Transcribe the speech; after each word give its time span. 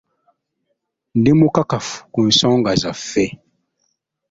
Ndi 1.19 1.31
mukakafu 1.39 1.97
ku 2.13 2.19
nsonga 2.29 2.71
zaffe. 2.81 3.25